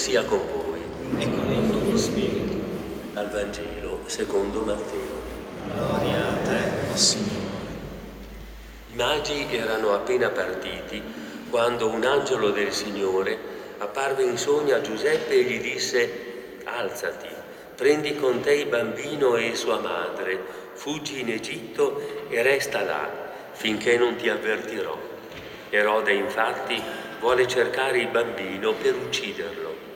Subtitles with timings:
[0.00, 0.80] sia con voi.
[1.18, 2.54] e con il tuo spirito.
[3.14, 5.20] Al Vangelo secondo Matteo.
[5.74, 7.68] Gloria a te, o Signore.
[8.92, 11.02] I magi erano appena partiti
[11.50, 13.38] quando un angelo del Signore
[13.76, 17.28] apparve in sogno a Giuseppe e gli disse, alzati,
[17.76, 20.40] prendi con te il bambino e sua madre,
[20.72, 23.08] fuggi in Egitto e resta là
[23.52, 24.98] finché non ti avvertirò.
[25.68, 29.88] Erode infatti vuole cercare il bambino per ucciderlo.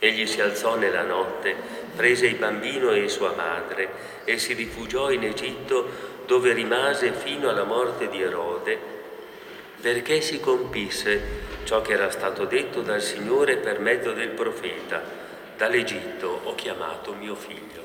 [0.00, 1.54] Egli si alzò nella notte,
[1.94, 3.88] prese il bambino e sua madre
[4.24, 8.76] e si rifugiò in Egitto dove rimase fino alla morte di Erode,
[9.80, 11.20] perché si compisse
[11.62, 15.00] ciò che era stato detto dal Signore per mezzo del profeta,
[15.56, 17.84] dall'Egitto ho chiamato mio figlio.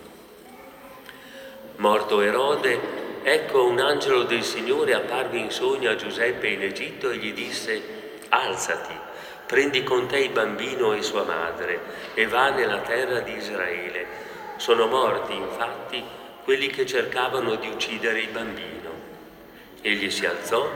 [1.76, 2.80] Morto Erode,
[3.22, 7.97] ecco un angelo del Signore apparve in sogno a Giuseppe in Egitto e gli disse,
[8.30, 8.94] alzati,
[9.46, 11.80] prendi con te il bambino e sua madre
[12.14, 14.06] e va nella terra di Israele.
[14.58, 16.04] Sono morti infatti
[16.44, 18.92] quelli che cercavano di uccidere il bambino.
[19.82, 20.70] Egli si alzò,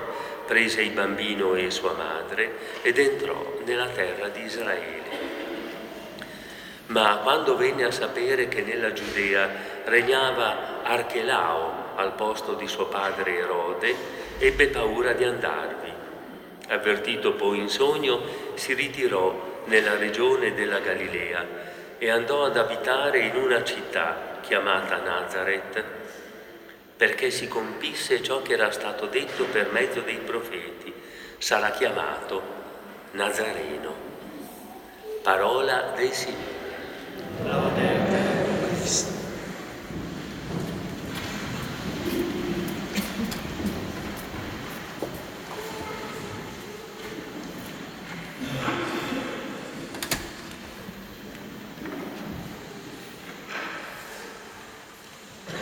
[0.45, 5.01] prese il bambino e sua madre ed entrò nella terra di Israele.
[6.87, 9.49] Ma quando venne a sapere che nella Giudea
[9.85, 13.95] regnava Archelao al posto di suo padre Erode,
[14.39, 15.80] ebbe paura di andarvi.
[16.71, 18.21] Avvertito poi in sogno,
[18.53, 21.45] si ritirò nella regione della Galilea
[21.97, 25.83] e andò ad abitare in una città chiamata Nazareth,
[26.95, 30.93] perché si compisse ciò che era stato detto per mezzo dei profeti,
[31.37, 32.41] sarà chiamato
[33.11, 33.93] Nazareno.
[35.21, 36.59] Parola del Signore.
[37.43, 39.20] Lode a te, o Cristo.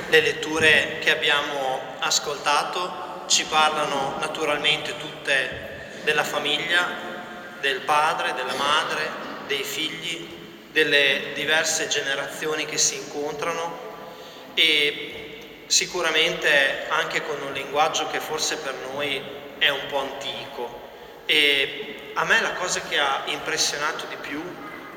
[0.10, 6.88] Le letture che abbiamo ascoltato ci parlano naturalmente tutte della famiglia,
[7.60, 9.08] del padre, della madre,
[9.46, 10.28] dei figli,
[10.72, 13.78] delle diverse generazioni che si incontrano
[14.56, 19.22] e sicuramente anche con un linguaggio che forse per noi
[19.60, 20.90] è un po' antico.
[21.28, 24.42] E a me la cosa che ha impressionato di più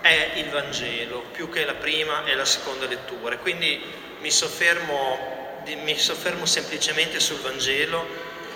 [0.00, 3.36] è il Vangelo, più che la prima e la seconda lettura.
[3.36, 8.06] Quindi mi soffermo, mi soffermo semplicemente sul Vangelo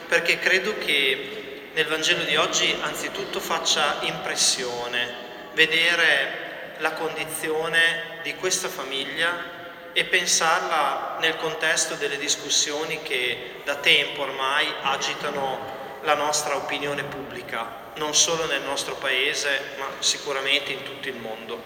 [0.06, 8.68] perché credo che nel Vangelo di oggi anzitutto faccia impressione vedere la condizione di questa
[8.68, 9.54] famiglia
[9.92, 17.90] e pensarla nel contesto delle discussioni che da tempo ormai agitano la nostra opinione pubblica,
[17.96, 21.60] non solo nel nostro paese, ma sicuramente in tutto il mondo.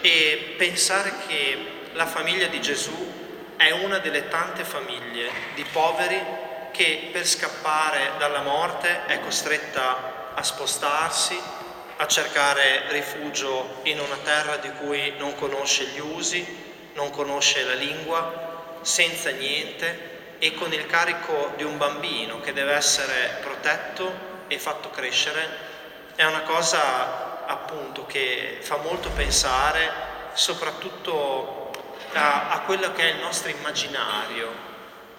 [0.00, 3.19] E pensare che la famiglia di Gesù
[3.60, 6.18] è una delle tante famiglie di poveri
[6.70, 11.38] che per scappare dalla morte è costretta a spostarsi,
[11.98, 16.42] a cercare rifugio in una terra di cui non conosce gli usi,
[16.94, 22.72] non conosce la lingua, senza niente e con il carico di un bambino che deve
[22.72, 24.10] essere protetto
[24.48, 25.46] e fatto crescere,
[26.16, 31.59] è una cosa appunto che fa molto pensare, soprattutto
[32.12, 34.68] a, a quello che è il nostro immaginario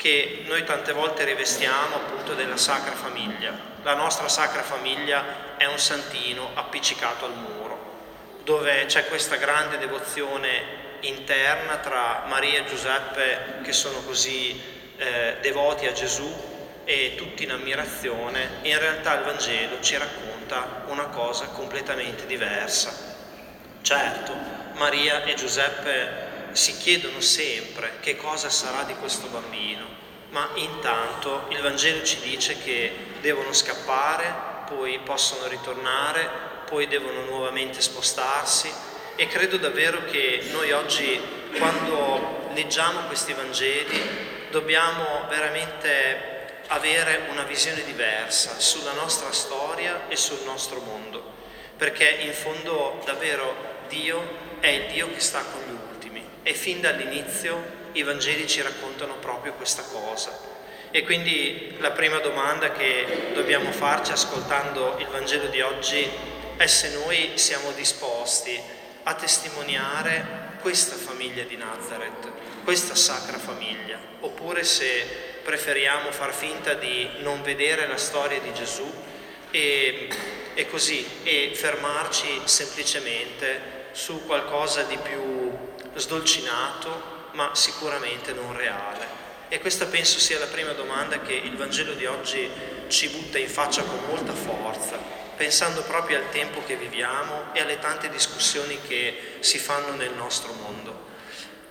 [0.02, 3.54] che noi tante volte rivestiamo appunto della Sacra Famiglia.
[3.84, 10.80] La nostra Sacra Famiglia è un santino appiccicato al muro, dove c'è questa grande devozione
[11.02, 14.60] interna tra Maria e Giuseppe che sono così
[14.98, 16.50] eh, devoti a Gesù
[16.84, 18.60] e tutti in ammirazione.
[18.64, 22.92] In realtà il Vangelo ci racconta una cosa completamente diversa.
[23.84, 24.34] Certo,
[24.74, 29.86] Maria e Giuseppe si chiedono sempre che cosa sarà di questo bambino,
[30.30, 32.92] ma intanto il Vangelo ci dice che
[33.22, 36.30] devono scappare, poi possono ritornare,
[36.66, 38.72] poi devono nuovamente spostarsi
[39.16, 41.20] e credo davvero che noi oggi
[41.58, 50.40] quando leggiamo questi Vangeli dobbiamo veramente avere una visione diversa sulla nostra storia e sul
[50.46, 51.22] nostro mondo,
[51.76, 55.81] perché in fondo davvero Dio è il Dio che sta con ultimi
[56.44, 60.50] e fin dall'inizio i Vangeli ci raccontano proprio questa cosa.
[60.92, 66.08] E quindi la prima domanda che dobbiamo farci ascoltando il Vangelo di oggi
[66.58, 68.60] è se noi siamo disposti
[69.04, 72.32] a testimoniare questa famiglia di Nazareth,
[72.64, 78.90] questa sacra famiglia, oppure se preferiamo far finta di non vedere la storia di Gesù
[79.50, 80.10] e
[80.54, 85.41] e così, e fermarci semplicemente su qualcosa di più
[85.96, 89.20] sdolcinato, ma sicuramente non reale.
[89.50, 92.50] E questa penso sia la prima domanda che il Vangelo di oggi
[92.88, 94.98] ci butta in faccia con molta forza,
[95.36, 100.54] pensando proprio al tempo che viviamo e alle tante discussioni che si fanno nel nostro
[100.54, 101.10] mondo.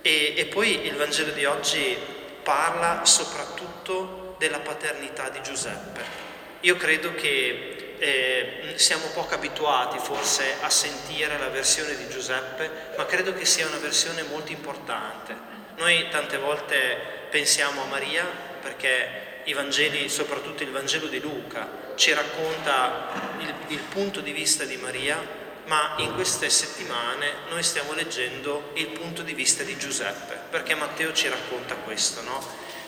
[0.01, 1.97] E, e poi il Vangelo di oggi
[2.43, 6.29] parla soprattutto della paternità di Giuseppe.
[6.61, 13.05] Io credo che eh, siamo poco abituati forse a sentire la versione di Giuseppe, ma
[13.05, 15.37] credo che sia una versione molto importante.
[15.77, 18.25] Noi tante volte pensiamo a Maria
[18.59, 24.63] perché i Vangeli, soprattutto il Vangelo di Luca, ci racconta il, il, punto di vista
[24.63, 25.23] di Maria,
[25.65, 31.13] ma in queste settimane noi stiamo leggendo il punto di vista di Giuseppe, perché Matteo
[31.13, 32.43] ci racconta questo, no?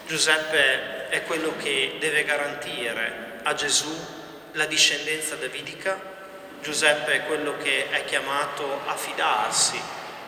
[0.07, 4.21] Giuseppe è quello che deve garantire a Gesù
[4.53, 5.99] la discendenza davidica,
[6.61, 9.79] Giuseppe è quello che è chiamato a fidarsi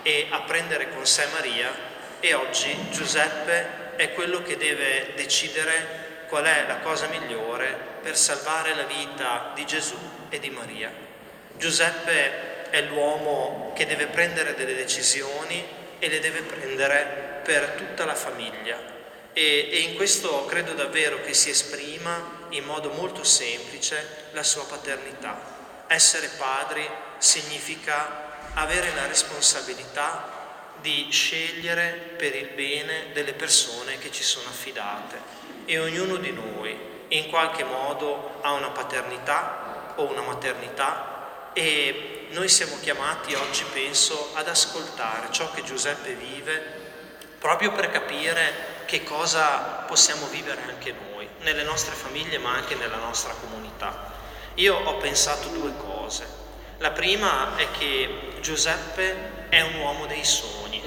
[0.04, 1.74] e a prendere con sé Maria
[2.20, 8.76] e oggi Giuseppe è quello che deve decidere qual è la cosa migliore per salvare
[8.76, 9.98] la vita di Gesù
[10.30, 10.92] e di Maria.
[11.58, 15.64] Giuseppe è l'uomo che deve prendere delle decisioni
[16.00, 18.78] e le deve prendere per tutta la famiglia.
[19.32, 24.66] E, e in questo credo davvero che si esprima in modo molto semplice la sua
[24.66, 25.54] paternità.
[25.88, 26.88] Essere padri
[27.18, 30.34] significa avere la responsabilità
[30.82, 36.78] di scegliere per il bene delle persone che ci sono affidate e ognuno di noi
[37.10, 44.32] in qualche modo ha una paternità o una maternità e noi siamo chiamati oggi, penso,
[44.34, 46.84] ad ascoltare ciò che Giuseppe vive
[47.40, 51.15] proprio per capire che cosa possiamo vivere anche noi,
[51.46, 54.12] nelle nostre famiglie ma anche nella nostra comunità.
[54.56, 56.28] Io ho pensato due cose.
[56.80, 60.82] La prima è che Giuseppe è un uomo dei sogni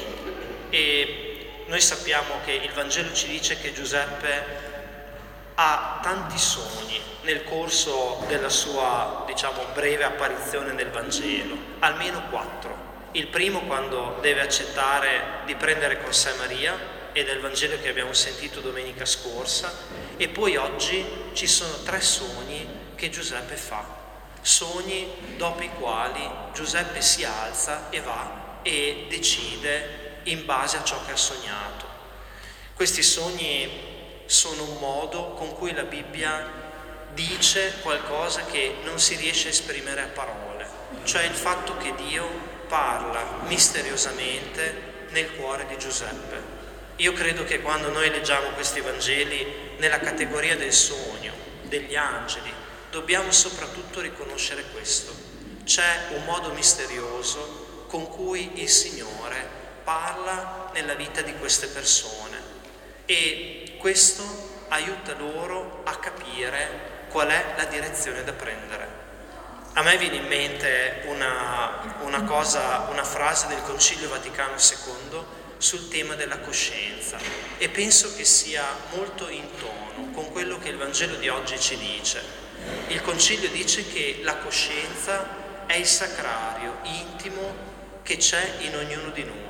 [0.69, 4.67] e noi sappiamo che il Vangelo ci dice che Giuseppe
[5.55, 12.87] ha tanti sogni nel corso della sua, diciamo, breve apparizione nel Vangelo, almeno quattro.
[13.13, 17.89] Il primo quando deve accettare di prendere con sé Maria, ed è il Vangelo che
[17.89, 19.73] abbiamo sentito domenica scorsa,
[20.19, 22.67] e poi oggi ci sono tre sogni
[22.97, 23.87] che Giuseppe fa,
[24.43, 31.03] sogni dopo i quali Giuseppe si alza e va e decide in base a ciò
[31.07, 31.87] che ha sognato.
[32.75, 36.67] Questi sogni sono un modo con cui la Bibbia
[37.15, 40.69] dice qualcosa che non si riesce a esprimere a parole,
[41.05, 42.29] cioè il fatto che Dio
[42.67, 46.58] parla misteriosamente nel cuore di Giuseppe.
[46.99, 52.53] Io credo che quando noi leggiamo questi Vangeli nella categoria del sogno, degli angeli,
[52.91, 55.15] dobbiamo soprattutto riconoscere questo.
[55.63, 59.49] C'è un modo misterioso con cui il Signore
[59.85, 62.37] parla nella vita di queste persone
[63.07, 64.25] e questo
[64.67, 69.07] aiuta loro a capire qual è la direzione da prendere.
[69.75, 75.89] A me viene in mente una, una, cosa, una frase del Concilio Vaticano II sul
[75.89, 77.19] tema della coscienza
[77.59, 78.65] e penso che sia
[78.95, 82.23] molto in tono con quello che il Vangelo di oggi ci dice.
[82.89, 87.67] Il Concilio dice che la coscienza è il sacrario intimo
[88.03, 89.49] che c'è in ognuno di noi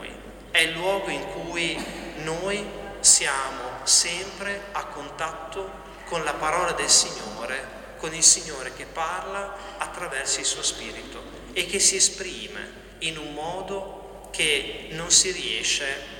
[0.51, 1.77] è il luogo in cui
[2.25, 2.67] noi
[2.99, 10.41] siamo sempre a contatto con la parola del Signore, con il Signore che parla attraverso
[10.41, 11.23] il suo Spirito
[11.53, 16.17] e che si esprime in un modo che non si riesce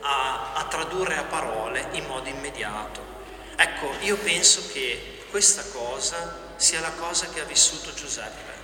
[0.00, 3.00] a, a tradurre a parole in modo immediato.
[3.56, 8.54] Ecco, io penso che questa cosa sia la cosa che ha vissuto Giuseppe.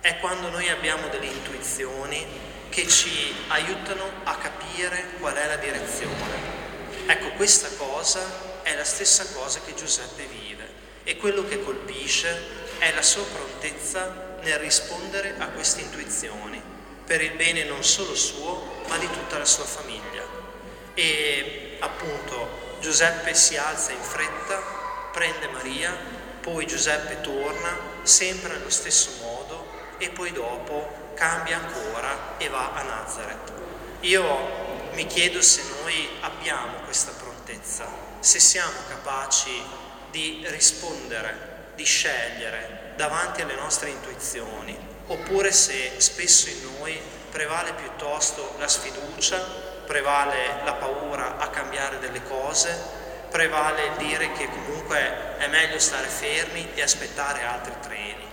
[0.00, 2.26] È quando noi abbiamo delle intuizioni
[2.68, 6.60] che ci aiutano a capire qual è la direzione.
[7.06, 12.92] Ecco, questa cosa è la stessa cosa che Giuseppe vive e quello che colpisce è
[12.94, 16.60] la sua prontezza nel rispondere a queste intuizioni,
[17.04, 20.24] per il bene non solo suo, ma di tutta la sua famiglia.
[20.94, 24.60] E appunto Giuseppe si alza in fretta,
[25.12, 25.96] prende Maria,
[26.40, 29.66] poi Giuseppe torna sempre allo stesso modo
[29.98, 33.52] e poi dopo cambia ancora e va a Nazareth.
[34.00, 37.86] Io mi chiedo se noi abbiamo questa prontezza,
[38.18, 39.62] se siamo capaci
[40.10, 48.54] di rispondere, di scegliere davanti alle nostre intuizioni, oppure se spesso in noi prevale piuttosto
[48.58, 49.38] la sfiducia,
[49.86, 56.06] prevale la paura a cambiare delle cose, prevale il dire che comunque è meglio stare
[56.06, 58.30] fermi e aspettare altri treni.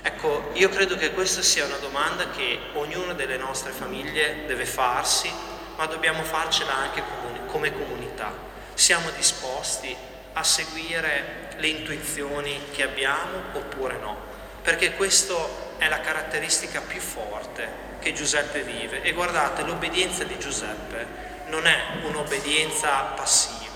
[0.00, 5.30] Ecco, io credo che questa sia una domanda che ognuna delle nostre famiglie deve farsi,
[5.76, 7.02] ma dobbiamo farcela anche
[7.46, 8.32] come comunità.
[8.74, 9.94] Siamo disposti
[10.32, 14.16] a seguire le intuizioni che abbiamo oppure no?
[14.62, 15.34] Perché questa
[15.78, 19.02] è la caratteristica più forte che Giuseppe vive.
[19.02, 21.06] E guardate, l'obbedienza di Giuseppe
[21.46, 23.66] non è un'obbedienza passiva.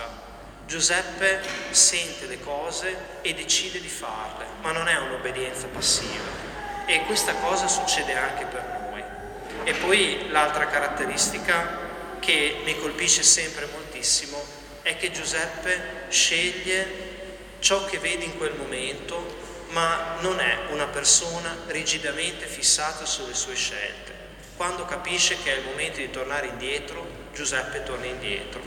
[0.67, 1.41] Giuseppe
[1.71, 6.51] sente le cose e decide di farle, ma non è un'obbedienza passiva.
[6.87, 9.03] E questa cosa succede anche per noi.
[9.65, 11.91] E poi l'altra caratteristica
[12.21, 14.43] che mi colpisce sempre moltissimo
[14.83, 17.11] è che Giuseppe sceglie
[17.59, 19.42] ciò che vede in quel momento,
[19.73, 24.13] ma non è una persona rigidamente fissata sulle sue scelte.
[24.57, 28.61] Quando capisce che è il momento di tornare indietro, Giuseppe torna indietro.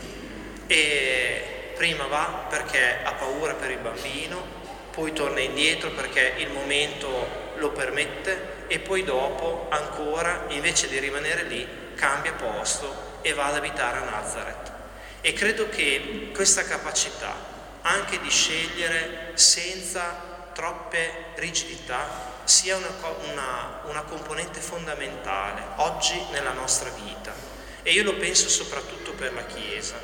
[0.66, 4.44] E prima va perché ha paura per il bambino,
[4.90, 11.44] poi torna indietro perché il momento lo permette e poi dopo ancora, invece di rimanere
[11.44, 14.72] lì, cambia posto e va ad abitare a Nazareth.
[15.20, 20.25] E credo che questa capacità anche di scegliere senza
[20.56, 22.88] troppe rigidità sia una,
[23.30, 27.34] una, una componente fondamentale oggi nella nostra vita.
[27.82, 30.00] E io lo penso soprattutto per la Chiesa.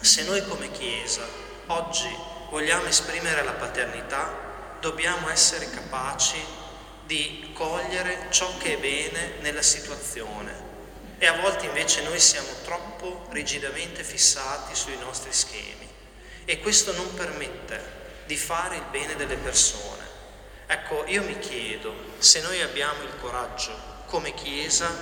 [0.00, 1.24] Se noi come Chiesa
[1.66, 2.12] oggi
[2.50, 6.44] vogliamo esprimere la paternità, dobbiamo essere capaci
[7.06, 10.66] di cogliere ciò che è bene nella situazione
[11.18, 15.88] e a volte invece noi siamo troppo rigidamente fissati sui nostri schemi
[16.44, 20.04] e questo non permette di fare il bene delle persone.
[20.66, 24.94] Ecco, io mi chiedo se noi abbiamo il coraggio come Chiesa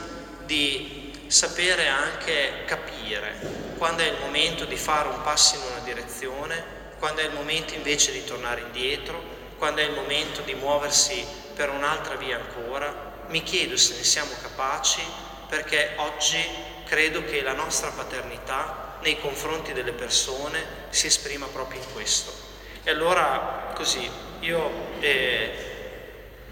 [0.44, 6.64] di sapere anche capire quando è il momento di fare un passo in una direzione,
[7.00, 9.20] quando è il momento invece di tornare indietro,
[9.58, 13.24] quando è il momento di muoversi per un'altra via ancora.
[13.26, 15.02] Mi chiedo se ne siamo capaci
[15.48, 16.38] perché oggi
[16.84, 22.46] credo che la nostra paternità nei confronti delle persone si esprima proprio in questo.
[22.86, 25.50] E allora così, io eh,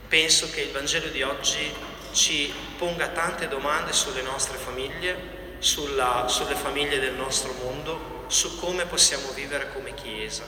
[0.08, 1.72] penso che il Vangelo di oggi
[2.10, 5.16] ci ponga tante domande sulle nostre famiglie,
[5.60, 10.42] sulla, sulle famiglie del nostro mondo, su come possiamo vivere come Chiesa.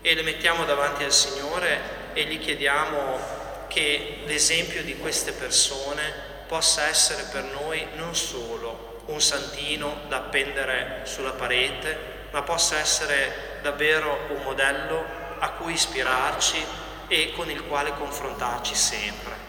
[0.00, 6.14] E le mettiamo davanti al Signore e gli chiediamo che l'esempio di queste persone
[6.46, 13.58] possa essere per noi non solo un santino da appendere sulla parete, ma possa essere
[13.60, 16.64] davvero un modello a cui ispirarci
[17.08, 19.45] e con il quale confrontarci sempre.